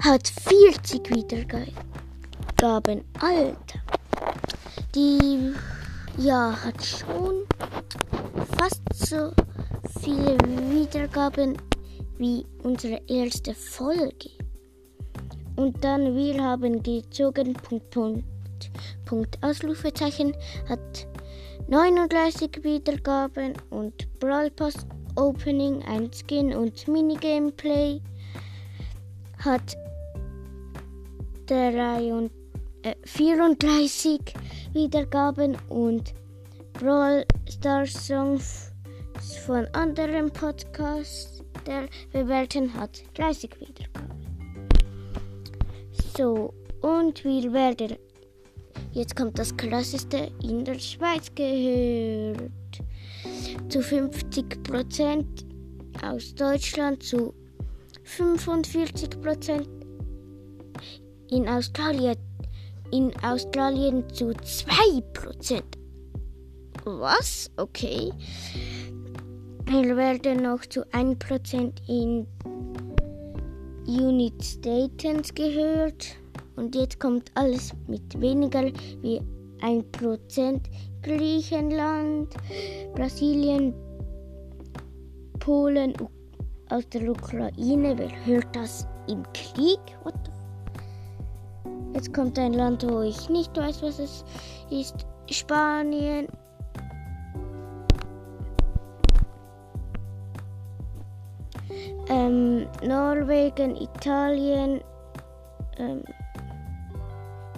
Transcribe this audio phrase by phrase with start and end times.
[0.00, 3.04] Hat 40 Wiedergaben.
[3.20, 3.78] Alter.
[4.96, 5.52] Die
[6.16, 7.44] ja hat schon
[8.58, 9.30] fast so
[10.02, 10.36] viele
[10.72, 11.56] Wiedergaben
[12.18, 14.37] wie unsere erste Folge.
[15.58, 18.24] Und dann wir haben gezogen, Punkt, Punkt,
[19.04, 20.32] Punkt, Ausrufezeichen,
[20.68, 21.08] hat
[21.66, 24.86] 39 Wiedergaben und Brawl Pass
[25.16, 28.00] Opening, ein Skin und Minigameplay
[29.44, 29.76] hat
[31.46, 32.28] 3
[32.82, 34.20] äh, 34
[34.74, 36.14] Wiedergaben und
[36.74, 38.70] Brawl Stars Songs
[39.44, 44.17] von anderen Podcasts der bewerten hat 30 Wiedergaben.
[46.16, 47.96] So, und wir werden.
[48.92, 52.50] Jetzt kommt das krasseste in der Schweiz gehört.
[53.68, 55.44] Zu 50 Prozent
[56.02, 57.34] aus Deutschland, zu
[58.04, 59.68] 45 Prozent
[61.30, 62.16] in Australien,
[62.90, 65.76] in Australien zu 2 Prozent.
[66.84, 67.50] Was?
[67.56, 68.10] Okay.
[69.66, 72.26] Wir werden noch zu 1 Prozent in
[73.88, 76.16] Unit Statens gehört
[76.56, 78.64] und jetzt kommt alles mit weniger
[79.00, 79.20] wie
[79.60, 80.60] 1%
[81.02, 82.34] Griechenland,
[82.94, 83.72] Brasilien,
[85.40, 85.94] Polen,
[86.68, 87.96] aus der Ukraine.
[87.96, 89.80] Wer hört das im Krieg?
[91.94, 94.24] Jetzt kommt ein Land, wo ich nicht weiß, was es
[94.70, 95.06] ist.
[95.30, 96.28] Spanien,
[102.28, 104.80] ähm, Norwegen, Italien,
[105.78, 106.02] ähm,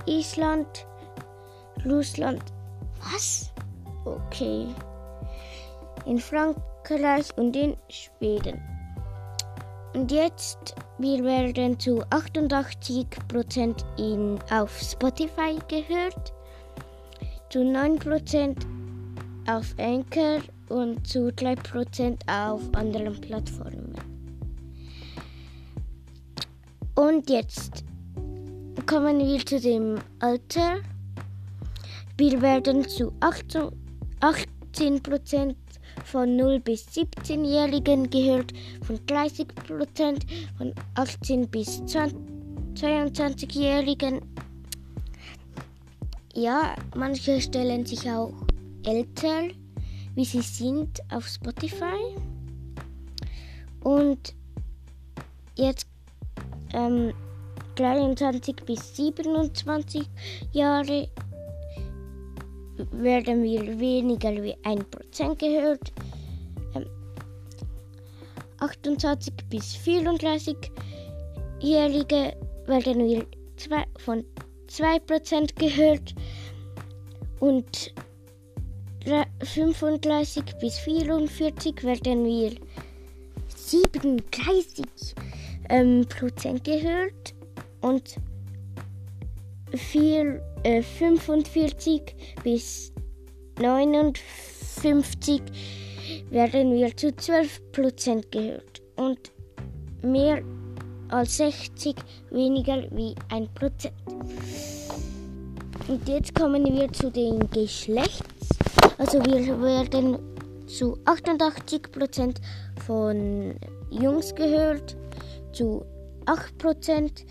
[0.06, 0.86] Island,
[1.84, 2.42] Russland.
[3.00, 3.52] Was?
[4.04, 4.66] Okay.
[6.06, 8.60] In Frankreich und in Schweden.
[9.94, 16.32] Und jetzt, wir werden zu 88% in, auf Spotify gehört,
[17.50, 18.56] zu 9%
[19.48, 20.38] auf Anchor
[20.68, 24.09] und zu 3% auf anderen Plattformen.
[27.00, 27.84] Und jetzt
[28.84, 30.82] kommen wir zu dem Alter.
[32.18, 33.70] Wir werden zu 18,
[34.20, 35.54] 18%
[36.04, 38.52] von 0 bis 17-Jährigen gehört,
[38.82, 40.18] von 30%
[40.58, 44.20] von 18 bis 22-Jährigen.
[46.34, 48.34] Ja, manche stellen sich auch
[48.84, 49.48] älter,
[50.14, 52.14] wie sie sind, auf Spotify.
[53.82, 54.34] Und
[55.56, 55.89] jetzt
[56.74, 57.12] ähm,
[57.76, 60.02] 23 bis 27
[60.52, 61.08] Jahre
[62.92, 65.92] werden wir weniger wie 1% gehört.
[66.74, 66.86] Ähm,
[68.58, 72.36] 28 bis 34-Jährige
[72.66, 73.24] werden wir
[73.56, 74.24] zwei, von
[74.68, 76.14] 2% gehört.
[77.40, 77.94] Und
[79.42, 82.52] 35 bis 44 werden wir
[83.48, 84.86] 37
[85.68, 87.34] ähm, Prozent gehört
[87.80, 88.16] und
[89.74, 92.92] 4, äh, 45 bis
[93.58, 95.42] 59
[96.30, 99.32] werden wir zu 12% gehört und
[100.02, 100.42] mehr
[101.08, 101.96] als 60
[102.30, 103.90] weniger wie 1%.
[105.88, 108.48] Und jetzt kommen wir zu den Geschlechts.
[108.98, 110.18] Also wir werden
[110.66, 112.36] zu 88%
[112.86, 113.54] von
[113.90, 114.96] Jungs gehört,
[115.52, 115.84] zu
[116.26, 117.24] 8%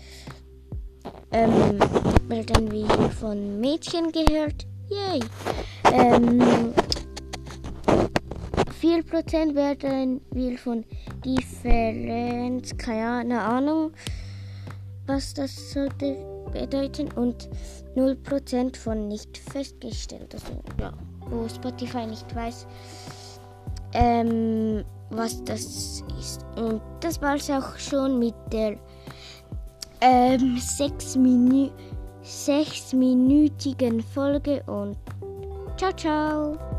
[1.32, 1.78] ähm,
[2.28, 4.66] werden wir von Mädchen gehört.
[4.88, 5.20] Yay!
[5.92, 6.74] Ähm,
[8.80, 10.84] 4% werden wir von
[11.24, 13.92] Differenz, keine Ahnung,
[15.06, 16.16] was das sollte
[16.52, 17.12] bedeuten.
[17.12, 17.48] Und
[17.94, 20.34] 0% von nicht festgestellt.
[20.34, 20.92] Also, ja,
[21.28, 22.66] wo Spotify nicht weiß,
[23.92, 26.44] ähm, was das ist.
[26.56, 28.76] Und das war es auch schon mit der
[30.00, 31.70] ähm, sechs Minü
[32.22, 34.96] sechsminütigen Folge und
[35.76, 36.69] ciao, ciao.